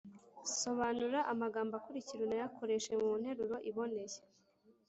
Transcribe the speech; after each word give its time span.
sobanura 0.61 1.19
amagambo 1.33 1.73
akurikira 1.75 2.21
unayakoreshe 2.23 2.91
mu 3.01 3.11
nteruro 3.19 3.55
iboneye. 3.69 4.17